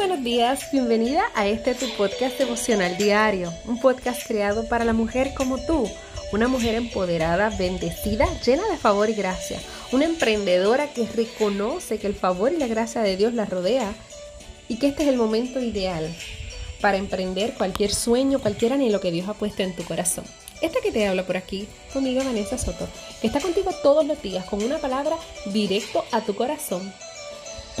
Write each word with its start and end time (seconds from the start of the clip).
buenos 0.00 0.24
días, 0.24 0.72
bienvenida 0.72 1.24
a 1.34 1.46
este 1.46 1.74
tu 1.74 1.86
podcast 1.98 2.40
emocional 2.40 2.96
diario, 2.96 3.52
un 3.66 3.78
podcast 3.78 4.26
creado 4.26 4.66
para 4.66 4.86
la 4.86 4.94
mujer 4.94 5.34
como 5.36 5.58
tú, 5.58 5.86
una 6.32 6.48
mujer 6.48 6.74
empoderada, 6.74 7.50
bendecida, 7.50 8.26
llena 8.40 8.66
de 8.70 8.78
favor 8.78 9.10
y 9.10 9.12
gracia, 9.12 9.60
una 9.92 10.06
emprendedora 10.06 10.90
que 10.94 11.04
reconoce 11.04 11.98
que 11.98 12.06
el 12.06 12.14
favor 12.14 12.50
y 12.50 12.56
la 12.56 12.66
gracia 12.66 13.02
de 13.02 13.18
Dios 13.18 13.34
la 13.34 13.44
rodea 13.44 13.92
y 14.68 14.78
que 14.78 14.86
este 14.86 15.02
es 15.02 15.10
el 15.10 15.18
momento 15.18 15.60
ideal 15.60 16.08
para 16.80 16.96
emprender 16.96 17.52
cualquier 17.52 17.92
sueño, 17.92 18.38
cualquier 18.38 18.72
anhelo 18.72 19.02
que 19.02 19.12
Dios 19.12 19.28
ha 19.28 19.34
puesto 19.34 19.62
en 19.62 19.76
tu 19.76 19.84
corazón. 19.84 20.24
Esta 20.62 20.80
que 20.80 20.92
te 20.92 21.06
habla 21.06 21.26
por 21.26 21.36
aquí, 21.36 21.68
conmigo 21.92 22.24
Vanessa 22.24 22.56
Soto, 22.56 22.88
que 23.20 23.26
está 23.26 23.38
contigo 23.38 23.70
todos 23.82 24.06
los 24.06 24.22
días 24.22 24.46
con 24.46 24.62
una 24.62 24.78
palabra 24.78 25.16
directo 25.52 26.06
a 26.10 26.22
tu 26.22 26.34
corazón 26.34 26.90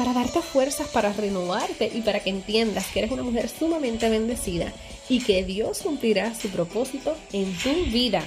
para 0.00 0.14
darte 0.14 0.40
fuerzas 0.40 0.88
para 0.88 1.12
renovarte 1.12 1.90
y 1.92 2.00
para 2.00 2.20
que 2.20 2.30
entiendas 2.30 2.86
que 2.86 3.00
eres 3.00 3.10
una 3.10 3.22
mujer 3.22 3.50
sumamente 3.50 4.08
bendecida 4.08 4.72
y 5.10 5.22
que 5.22 5.44
Dios 5.44 5.82
cumplirá 5.82 6.34
su 6.34 6.48
propósito 6.48 7.14
en 7.34 7.54
tu 7.58 7.68
vida. 7.90 8.22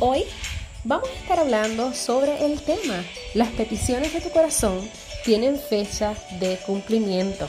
Hoy 0.00 0.24
vamos 0.84 1.08
a 1.08 1.14
estar 1.14 1.38
hablando 1.38 1.94
sobre 1.94 2.44
el 2.44 2.60
tema, 2.60 3.02
las 3.32 3.48
peticiones 3.52 4.12
de 4.12 4.20
tu 4.20 4.28
corazón 4.28 4.86
tienen 5.24 5.58
fecha 5.58 6.14
de 6.38 6.58
cumplimiento. 6.66 7.48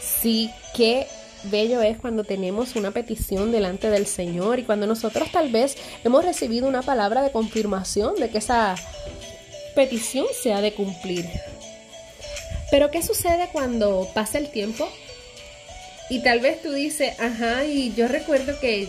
Sí, 0.00 0.48
qué 0.76 1.08
bello 1.50 1.82
es 1.82 1.98
cuando 1.98 2.22
tenemos 2.22 2.76
una 2.76 2.92
petición 2.92 3.50
delante 3.50 3.90
del 3.90 4.06
Señor 4.06 4.60
y 4.60 4.62
cuando 4.62 4.86
nosotros 4.86 5.28
tal 5.32 5.50
vez 5.50 5.76
hemos 6.04 6.24
recibido 6.24 6.68
una 6.68 6.82
palabra 6.82 7.20
de 7.22 7.32
confirmación 7.32 8.14
de 8.14 8.30
que 8.30 8.38
esa 8.38 8.76
petición 9.74 10.26
se 10.40 10.52
ha 10.52 10.60
de 10.60 10.72
cumplir. 10.72 11.26
Pero 12.72 12.90
¿qué 12.90 13.02
sucede 13.02 13.50
cuando 13.52 14.08
pasa 14.14 14.38
el 14.38 14.50
tiempo? 14.50 14.88
Y 16.08 16.22
tal 16.22 16.40
vez 16.40 16.62
tú 16.62 16.72
dices, 16.72 17.12
ajá, 17.20 17.66
y 17.66 17.92
yo 17.92 18.08
recuerdo 18.08 18.58
que, 18.58 18.88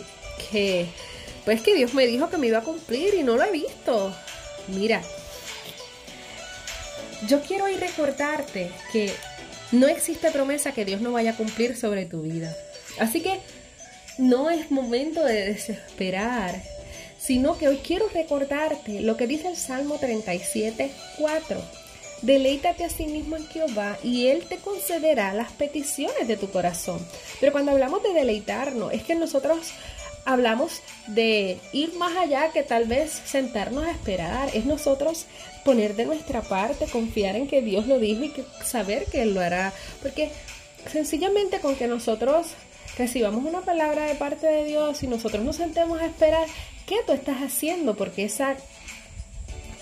pues 1.43 1.61
que 1.61 1.75
Dios 1.75 1.93
me 1.93 2.07
dijo 2.07 2.29
que 2.29 2.37
me 2.37 2.47
iba 2.47 2.59
a 2.59 2.63
cumplir 2.63 3.13
y 3.13 3.23
no 3.23 3.35
lo 3.35 3.43
he 3.43 3.51
visto. 3.51 4.15
Mira, 4.69 5.01
yo 7.27 7.41
quiero 7.41 7.67
ir 7.67 7.81
recordarte 7.81 8.71
que 8.93 9.11
no 9.73 9.89
existe 9.89 10.31
promesa 10.31 10.71
que 10.71 10.85
Dios 10.85 11.01
no 11.01 11.11
vaya 11.11 11.31
a 11.31 11.35
cumplir 11.35 11.75
sobre 11.75 12.05
tu 12.05 12.21
vida. 12.21 12.55
Así 12.99 13.19
que 13.19 13.41
no 14.17 14.49
es 14.49 14.71
momento 14.71 15.25
de 15.25 15.47
desesperar, 15.47 16.63
sino 17.19 17.57
que 17.57 17.67
hoy 17.67 17.79
quiero 17.85 18.07
recordarte 18.07 19.01
lo 19.01 19.17
que 19.17 19.27
dice 19.27 19.49
el 19.49 19.57
Salmo 19.57 19.97
37, 19.99 20.89
4 21.17 21.82
Deleítate 22.23 22.85
a 22.85 22.89
sí 22.89 23.05
mismo 23.05 23.35
en 23.35 23.45
Jehová 23.47 23.97
y 24.01 24.27
Él 24.27 24.45
te 24.47 24.57
concederá 24.57 25.33
las 25.33 25.51
peticiones 25.51 26.25
de 26.25 26.37
tu 26.37 26.49
corazón. 26.49 27.05
Pero 27.41 27.51
cuando 27.51 27.71
hablamos 27.71 28.01
de 28.01 28.13
deleitarnos, 28.13 28.93
es 28.93 29.03
que 29.03 29.13
nosotros 29.13 29.73
hablamos 30.25 30.81
de 31.07 31.59
ir 31.73 31.93
más 31.95 32.15
allá 32.15 32.49
que 32.53 32.63
tal 32.63 32.85
vez 32.85 33.11
sentarnos 33.25 33.85
a 33.85 33.91
esperar. 33.91 34.49
Es 34.53 34.65
nosotros 34.65 35.25
poner 35.65 35.97
de 35.97 36.05
nuestra 36.05 36.41
parte, 36.41 36.85
confiar 36.85 37.35
en 37.35 37.47
que 37.47 37.61
Dios 37.61 37.87
lo 37.87 37.99
dijo 37.99 38.23
y 38.23 38.29
que 38.29 38.45
saber 38.63 39.05
que 39.05 39.23
Él 39.23 39.33
lo 39.33 39.41
hará. 39.41 39.73
Porque 40.01 40.31
sencillamente 40.91 41.59
con 41.59 41.75
que 41.75 41.87
nosotros 41.87 42.47
recibamos 42.97 43.43
una 43.43 43.61
palabra 43.61 44.05
de 44.05 44.15
parte 44.15 44.47
de 44.47 44.63
Dios 44.63 45.03
y 45.03 45.07
nosotros 45.07 45.43
nos 45.43 45.57
sentemos 45.57 45.99
a 45.99 46.05
esperar, 46.05 46.47
¿qué 46.85 46.97
tú 47.05 47.11
estás 47.11 47.41
haciendo? 47.41 47.95
Porque 47.95 48.23
esa 48.23 48.55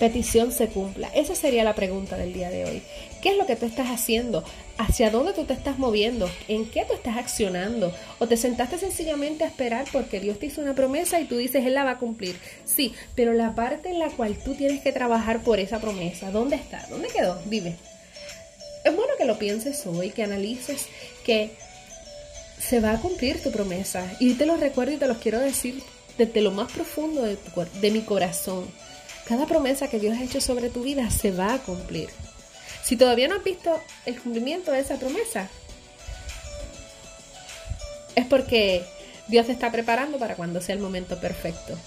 petición 0.02 0.52
se 0.52 0.68
cumpla? 0.68 1.12
Esa 1.14 1.36
sería 1.36 1.64
la 1.64 1.76
pregunta 1.76 2.18
del 2.18 2.34
día 2.34 2.50
de 2.50 2.66
hoy. 2.66 2.82
¿Qué 3.22 3.30
es 3.30 3.38
lo 3.38 3.46
que 3.46 3.56
tú 3.56 3.68
estás 3.68 3.90
haciendo? 3.90 4.44
¿Hacia 4.80 5.12
dónde 5.12 5.32
tú 5.34 5.44
te 5.44 5.54
estás 5.54 5.78
moviendo? 5.78 6.28
¿En 6.48 6.66
qué 6.66 6.86
tú 6.86 6.96
estás 6.96 7.18
accionando? 7.18 7.94
¿O 8.18 8.28
te 8.28 8.36
sentaste 8.36 8.80
sencillamente 8.80 9.44
a 9.44 9.48
esperar 9.48 9.86
porque 9.94 10.20
Dios 10.20 10.40
te 10.40 10.48
hizo 10.48 10.60
una 10.60 10.74
promesa 10.74 11.20
y 11.20 11.26
tú 11.26 11.38
dices, 11.38 11.64
Él 11.68 11.76
la 11.76 11.84
va 11.84 11.92
a 11.92 11.98
cumplir? 12.00 12.36
Sí, 12.66 12.96
pero 13.14 13.34
la 13.34 13.54
parte 13.54 13.90
en 13.90 14.00
la 14.00 14.10
cual 14.10 14.40
tú 14.44 14.56
tienes 14.56 14.82
que 14.82 14.92
trabajar 14.92 15.44
por 15.44 15.60
esa 15.60 15.80
promesa, 15.80 16.32
¿dónde 16.32 16.56
está? 16.56 16.84
¿Dónde 16.90 17.10
quedó? 17.10 17.40
Dime. 17.46 17.76
Es 18.84 18.96
bueno 18.96 19.14
que 19.20 19.26
lo 19.26 19.38
pienses 19.38 19.86
hoy, 19.86 20.10
que 20.10 20.24
analices 20.24 20.88
que 21.24 21.52
se 22.58 22.80
va 22.80 22.94
a 22.94 23.00
cumplir 23.00 23.40
tu 23.44 23.52
promesa. 23.52 24.12
Y 24.20 24.34
te 24.34 24.48
lo 24.48 24.58
recuerdo 24.58 24.94
y 24.94 24.98
te 24.98 25.08
los 25.08 25.20
quiero 25.20 25.40
decir 25.40 25.84
desde 26.18 26.42
lo 26.42 26.50
más 26.50 26.72
profundo 26.72 27.22
de, 27.22 27.38
de 27.80 27.92
mi 27.92 28.02
corazón. 28.02 28.66
Cada 29.28 29.46
promesa 29.46 29.90
que 29.90 30.00
Dios 30.00 30.18
ha 30.18 30.24
hecho 30.24 30.42
sobre 30.42 30.70
tu 30.70 30.84
vida 30.84 31.10
se 31.10 31.32
va 31.32 31.54
a 31.54 31.60
cumplir. 31.60 32.10
Si 32.84 32.98
todavía 32.98 33.28
no 33.28 33.36
has 33.36 33.44
visto 33.44 33.80
el 34.06 34.20
cumplimiento 34.20 34.72
de 34.72 34.80
esa 34.80 34.98
promesa, 34.98 35.50
es 38.16 38.26
porque 38.26 38.84
Dios 39.28 39.46
te 39.46 39.52
está 39.54 39.72
preparando 39.72 40.18
para 40.18 40.36
cuando 40.36 40.62
sea 40.62 40.76
el 40.76 40.82
momento 40.82 41.20
perfecto. 41.20 41.78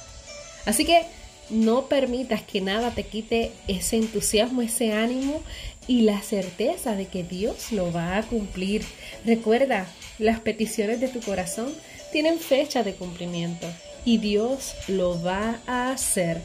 Así 0.65 0.85
que 0.85 1.03
no 1.51 1.87
permitas 1.87 2.43
que 2.43 2.61
nada 2.61 2.93
te 2.93 3.05
quite 3.05 3.53
ese 3.69 3.97
entusiasmo, 3.97 4.63
ese 4.63 4.93
ánimo 4.93 5.43
y 5.87 6.03
la 6.03 6.23
certeza 6.23 6.95
de 6.95 7.07
que 7.07 7.23
Dios 7.23 7.73
lo 7.73 7.93
va 7.93 8.17
a 8.17 8.23
cumplir. 8.23 8.85
Recuerda, 9.27 9.87
las 10.19 10.41
peticiones 10.41 11.01
de 11.01 11.09
tu 11.09 11.21
corazón 11.21 11.73
tienen 12.13 12.39
fecha 12.39 12.83
de 12.83 12.95
cumplimiento 12.95 13.67
y 14.05 14.19
Dios 14.19 14.75
lo 14.89 15.23
va 15.23 15.59
a 15.67 15.91
hacer. 15.91 16.41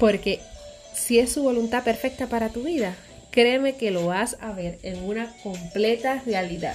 Porque 0.00 0.40
si 0.94 1.20
es 1.20 1.32
su 1.32 1.44
voluntad 1.44 1.84
perfecta 1.84 2.26
para 2.26 2.48
tu 2.48 2.64
vida, 2.64 2.96
créeme 3.30 3.76
que 3.76 3.92
lo 3.92 4.06
vas 4.06 4.36
a 4.40 4.50
ver 4.52 4.78
en 4.82 5.04
una 5.04 5.32
completa 5.42 6.22
realidad. 6.26 6.74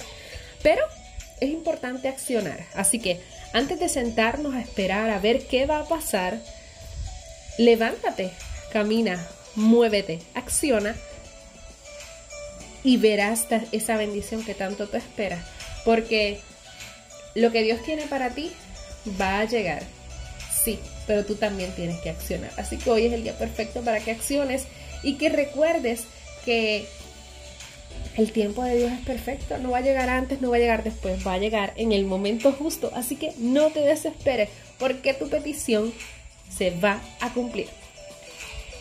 Pero 0.62 0.82
es 1.40 1.50
importante 1.50 2.08
accionar. 2.08 2.64
Así 2.74 2.98
que 2.98 3.20
antes 3.52 3.78
de 3.78 3.88
sentarnos 3.88 4.54
a 4.54 4.60
esperar 4.60 5.10
a 5.10 5.18
ver 5.18 5.46
qué 5.46 5.66
va 5.66 5.80
a 5.80 5.88
pasar, 5.88 6.38
levántate, 7.58 8.30
camina, 8.72 9.26
muévete, 9.54 10.20
acciona 10.34 10.94
y 12.84 12.98
verás 12.98 13.46
esa 13.72 13.96
bendición 13.96 14.44
que 14.44 14.54
tanto 14.54 14.88
te 14.88 14.98
espera. 14.98 15.44
Porque 15.84 16.40
lo 17.34 17.50
que 17.50 17.62
Dios 17.62 17.82
tiene 17.82 18.06
para 18.06 18.30
ti 18.30 18.52
va 19.20 19.40
a 19.40 19.44
llegar. 19.44 19.82
Sí, 20.66 20.80
pero 21.06 21.24
tú 21.24 21.36
también 21.36 21.70
tienes 21.76 22.00
que 22.00 22.10
accionar. 22.10 22.50
Así 22.56 22.76
que 22.76 22.90
hoy 22.90 23.06
es 23.06 23.12
el 23.12 23.22
día 23.22 23.38
perfecto 23.38 23.82
para 23.82 24.00
que 24.00 24.10
acciones 24.10 24.64
y 25.04 25.14
que 25.14 25.28
recuerdes 25.28 26.06
que 26.44 26.88
el 28.16 28.32
tiempo 28.32 28.64
de 28.64 28.78
Dios 28.78 28.90
es 28.90 29.06
perfecto, 29.06 29.58
no 29.58 29.70
va 29.70 29.78
a 29.78 29.82
llegar 29.82 30.08
antes, 30.08 30.40
no 30.40 30.50
va 30.50 30.56
a 30.56 30.58
llegar 30.58 30.82
después, 30.82 31.24
va 31.24 31.34
a 31.34 31.38
llegar 31.38 31.72
en 31.76 31.92
el 31.92 32.04
momento 32.04 32.50
justo. 32.50 32.90
Así 32.96 33.14
que 33.14 33.32
no 33.38 33.70
te 33.70 33.78
desesperes 33.78 34.48
porque 34.76 35.14
tu 35.14 35.28
petición 35.28 35.94
se 36.50 36.72
va 36.72 37.00
a 37.20 37.32
cumplir. 37.32 37.68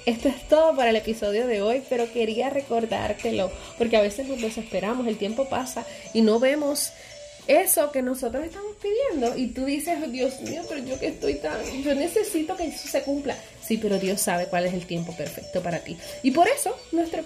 Esto 0.08 0.28
es 0.28 0.48
todo 0.48 0.76
para 0.76 0.90
el 0.90 0.96
episodio 0.96 1.46
de 1.46 1.62
hoy, 1.62 1.84
pero 1.88 2.12
quería 2.12 2.50
recordártelo, 2.50 3.52
porque 3.78 3.98
a 3.98 4.02
veces 4.02 4.28
nos 4.28 4.42
desesperamos, 4.42 5.06
el 5.06 5.18
tiempo 5.18 5.50
pasa 5.50 5.86
y 6.16 6.24
no 6.24 6.40
vemos 6.40 6.94
eso 7.48 7.92
que 7.92 8.02
nosotros 8.02 8.44
estamos 8.44 8.76
pidiendo 8.82 9.38
y 9.38 9.48
tú 9.48 9.66
dices, 9.66 10.12
Dios 10.12 10.40
mío, 10.42 10.64
pero 10.68 10.84
yo 10.84 11.00
que 11.00 11.08
estoy 11.08 11.36
tan, 11.36 11.60
yo 11.84 11.94
necesito 11.94 12.56
que 12.56 12.68
eso 12.68 12.88
se 12.88 13.02
cumpla. 13.04 13.36
Sí, 13.62 13.78
pero 13.78 14.00
Dios 14.00 14.22
sabe 14.22 14.48
cuál 14.48 14.66
es 14.66 14.74
el 14.74 14.86
tiempo 14.86 15.16
perfecto 15.16 15.62
para 15.62 15.80
ti. 15.80 15.98
Y 16.24 16.32
por 16.32 16.48
eso 16.48 16.76
nuestro 16.92 17.24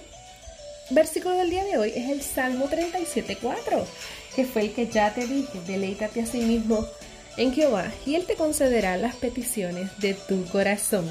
versículo 0.90 1.36
del 1.36 1.50
día 1.50 1.64
de 1.64 1.78
hoy 1.78 1.92
es 1.94 2.10
el 2.10 2.22
Salmo 2.22 2.68
37.4, 2.68 3.84
que 4.34 4.44
fue 4.44 4.62
el 4.62 4.72
que 4.72 4.88
ya 4.88 5.14
te 5.14 5.26
dije, 5.26 5.58
deleítate 5.66 6.22
a 6.22 6.26
sí 6.26 6.38
mismo 6.38 6.86
en 7.36 7.52
Jehová 7.54 7.90
y 8.04 8.16
Él 8.16 8.26
te 8.26 8.34
concederá 8.34 8.96
las 8.96 9.16
peticiones 9.16 9.90
de 9.98 10.14
tu 10.14 10.44
corazón. 10.46 11.08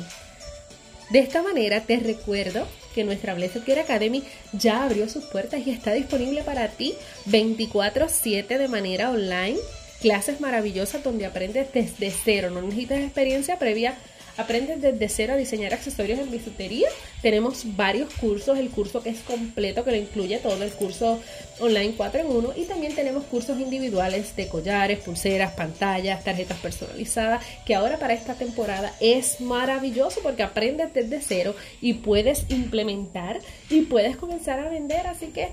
De 1.10 1.20
esta 1.20 1.42
manera 1.42 1.82
te 1.82 1.98
recuerdo 2.00 2.68
que 2.94 3.04
nuestra 3.04 3.34
Blessed 3.34 3.64
Care 3.66 3.82
Academy 3.82 4.24
ya 4.54 4.84
abrió 4.84 5.10
sus 5.10 5.26
puertas 5.26 5.66
y 5.66 5.72
está 5.72 5.94
disponible 5.94 6.44
para 6.44 6.68
ti 6.68 6.94
24/7 7.26 8.58
de 8.58 8.68
manera 8.68 9.10
online. 9.10 9.58
Clases 10.02 10.40
maravillosas 10.40 11.04
donde 11.04 11.26
aprendes 11.26 11.74
desde 11.74 12.12
cero, 12.12 12.52
no 12.52 12.62
necesitas 12.62 13.00
experiencia 13.00 13.60
previa 13.60 13.98
Aprendes 14.38 14.82
desde 14.82 15.10
cero 15.10 15.34
a 15.34 15.38
diseñar 15.38 15.74
accesorios 15.74 16.20
en 16.20 16.32
bisutería. 16.32 16.88
Tenemos 17.22 17.76
varios 17.76 18.14
cursos, 18.14 18.58
el 18.58 18.70
curso 18.70 19.04
que 19.04 19.10
es 19.10 19.20
completo, 19.20 19.84
que 19.84 19.92
lo 19.92 19.98
incluye 19.98 20.38
todo, 20.40 20.64
el 20.64 20.72
curso 20.72 21.20
online 21.60 21.94
4 21.96 22.22
en 22.22 22.28
1. 22.28 22.54
Y 22.56 22.66
también 22.66 22.96
tenemos 22.96 23.24
cursos 23.26 23.60
individuales 23.60 24.36
de 24.36 24.48
collares, 24.48 25.00
pulseras, 25.00 25.54
pantallas, 25.54 26.24
tarjetas 26.24 26.58
personalizadas, 26.60 27.44
que 27.66 27.76
ahora 27.76 27.98
para 27.98 28.14
esta 28.14 28.36
temporada 28.36 28.94
es 29.00 29.42
maravilloso 29.42 30.22
porque 30.22 30.44
aprendes 30.44 30.94
desde 30.94 31.22
cero 31.22 31.56
y 31.82 31.94
puedes 31.96 32.46
implementar 32.50 33.40
y 33.70 33.82
puedes 33.82 34.18
comenzar 34.18 34.60
a 34.60 34.70
vender. 34.70 35.08
Así 35.08 35.28
que 35.28 35.50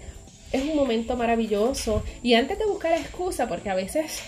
es 0.52 0.62
un 0.62 0.76
momento 0.76 1.16
maravilloso. 1.16 2.02
Y 2.22 2.34
antes 2.34 2.58
de 2.58 2.66
buscar 2.66 2.92
excusa, 2.92 3.48
porque 3.48 3.70
a 3.70 3.74
veces 3.74 4.20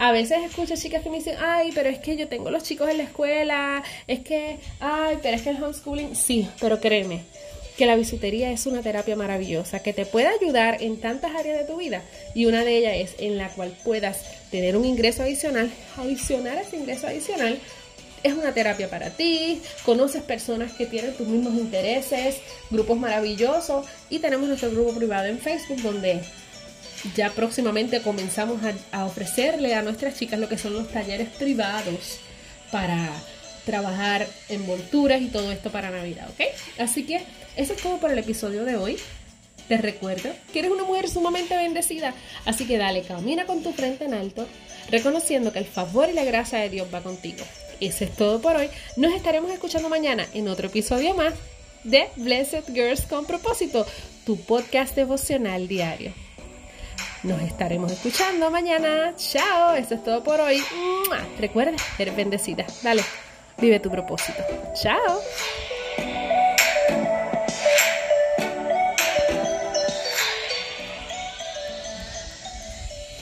a 0.00 0.12
veces 0.12 0.38
escucho 0.42 0.76
chicas 0.76 1.02
que 1.02 1.10
me 1.10 1.18
dicen, 1.18 1.36
ay, 1.38 1.72
pero 1.74 1.90
es 1.90 1.98
que 1.98 2.16
yo 2.16 2.26
tengo 2.26 2.50
los 2.50 2.62
chicos 2.62 2.88
en 2.88 2.96
la 2.96 3.02
escuela, 3.02 3.82
es 4.06 4.20
que, 4.20 4.56
ay, 4.80 5.18
pero 5.22 5.36
es 5.36 5.42
que 5.42 5.50
el 5.50 5.62
homeschooling, 5.62 6.16
sí, 6.16 6.48
pero 6.58 6.80
créeme, 6.80 7.20
que 7.76 7.84
la 7.84 7.96
bisutería 7.96 8.50
es 8.50 8.64
una 8.64 8.80
terapia 8.80 9.14
maravillosa 9.14 9.82
que 9.82 9.92
te 9.92 10.06
puede 10.06 10.28
ayudar 10.28 10.82
en 10.82 10.98
tantas 10.98 11.34
áreas 11.34 11.58
de 11.58 11.64
tu 11.64 11.76
vida 11.76 12.00
y 12.34 12.46
una 12.46 12.64
de 12.64 12.78
ellas 12.78 12.94
es 12.96 13.20
en 13.20 13.36
la 13.36 13.50
cual 13.50 13.76
puedas 13.84 14.24
tener 14.50 14.74
un 14.74 14.86
ingreso 14.86 15.22
adicional, 15.22 15.70
adicionar 15.98 16.56
ese 16.56 16.78
ingreso 16.78 17.06
adicional 17.06 17.60
es 18.22 18.32
una 18.32 18.54
terapia 18.54 18.88
para 18.88 19.10
ti, 19.10 19.60
conoces 19.84 20.22
personas 20.22 20.72
que 20.72 20.86
tienen 20.86 21.14
tus 21.14 21.28
mismos 21.28 21.52
intereses, 21.54 22.36
grupos 22.70 22.98
maravillosos 22.98 23.84
y 24.08 24.18
tenemos 24.18 24.48
nuestro 24.48 24.70
grupo 24.70 24.94
privado 24.94 25.26
en 25.26 25.38
Facebook 25.38 25.82
donde 25.82 26.22
ya 27.14 27.30
próximamente 27.30 28.02
comenzamos 28.02 28.60
a, 28.92 29.04
ofrecerle 29.04 29.74
a 29.74 29.82
nuestras 29.82 30.18
chicas 30.18 30.38
lo 30.38 30.48
que 30.48 30.58
son 30.58 30.74
los 30.74 30.88
talleres 30.88 31.28
privados 31.28 32.18
para 32.70 33.10
trabajar 33.64 34.26
envolturas 34.48 35.20
y 35.20 35.26
todo 35.26 35.52
esto 35.52 35.70
para 35.70 35.90
Navidad, 35.90 36.28
¿ok? 36.30 36.46
Así 36.78 37.04
que 37.04 37.22
eso 37.56 37.72
es 37.74 37.82
todo 37.82 37.98
por 37.98 38.10
el 38.10 38.18
episodio 38.18 38.64
de 38.64 38.76
hoy. 38.76 38.96
Te 39.68 39.76
recuerdo 39.76 40.30
que 40.52 40.58
eres 40.58 40.70
una 40.72 40.84
mujer 40.84 41.08
sumamente 41.08 41.56
bendecida, 41.56 42.14
así 42.44 42.66
que 42.66 42.76
dale, 42.76 43.02
camina 43.02 43.46
con 43.46 43.62
tu 43.62 43.72
frente 43.72 44.04
en 44.04 44.14
alto, 44.14 44.46
reconociendo 44.90 45.52
que 45.52 45.60
el 45.60 45.66
favor 45.66 46.08
y 46.10 46.12
la 46.12 46.24
gracia 46.24 46.58
de 46.58 46.70
Dios 46.70 46.88
va 46.92 47.02
contigo. 47.02 47.44
Eso 47.80 48.04
es 48.04 48.14
todo 48.14 48.40
por 48.40 48.56
hoy. 48.56 48.68
Nos 48.96 49.14
estaremos 49.14 49.50
escuchando 49.52 49.88
mañana 49.88 50.26
en 50.34 50.48
otro 50.48 50.66
episodio 50.66 51.14
más 51.14 51.34
de 51.84 52.08
Blessed 52.16 52.64
Girls 52.74 53.02
con 53.02 53.24
propósito, 53.24 53.86
tu 54.26 54.36
podcast 54.36 54.96
devocional 54.96 55.68
diario. 55.68 56.12
Nos 57.22 57.40
estaremos 57.42 57.92
escuchando 57.92 58.50
mañana. 58.50 59.12
Chao, 59.16 59.74
eso 59.74 59.94
es 59.94 60.02
todo 60.02 60.24
por 60.24 60.40
hoy. 60.40 60.62
Recuerda, 61.38 61.76
eres 61.98 62.16
bendecida. 62.16 62.64
Dale, 62.82 63.02
vive 63.58 63.78
tu 63.78 63.90
propósito. 63.90 64.42
Chao. 64.74 65.20